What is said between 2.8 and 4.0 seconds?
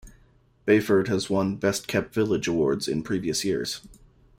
in previous years.